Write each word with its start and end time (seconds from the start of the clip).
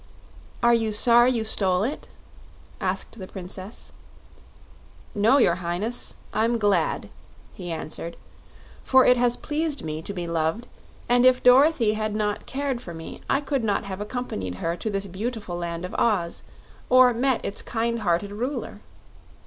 "Are 0.63 0.73
you 0.73 0.91
sorry 0.91 1.29
you 1.31 1.43
stole 1.43 1.83
it?" 1.83 2.07
asked 2.79 3.19
the 3.19 3.27
Princess. 3.27 3.93
"No, 5.13 5.37
your 5.37 5.57
Highness; 5.61 6.15
I'm 6.33 6.57
glad," 6.57 7.09
he 7.53 7.71
answered; 7.71 8.17
"for 8.83 9.05
it 9.05 9.15
has 9.17 9.37
pleased 9.37 9.83
me 9.83 10.01
to 10.01 10.11
be 10.11 10.25
loved, 10.25 10.65
and 11.07 11.23
if 11.23 11.43
Dorothy 11.43 11.93
had 11.93 12.15
not 12.15 12.47
cared 12.47 12.81
for 12.81 12.95
me 12.95 13.21
I 13.29 13.41
could 13.41 13.63
not 13.63 13.83
have 13.83 14.01
accompanied 14.01 14.55
her 14.55 14.75
to 14.75 14.89
this 14.89 15.05
beautiful 15.05 15.55
Land 15.55 15.85
of 15.85 15.93
Oz, 15.99 16.41
or 16.89 17.13
met 17.13 17.45
its 17.45 17.61
kind 17.61 17.99
hearted 17.99 18.31
Ruler. 18.31 18.79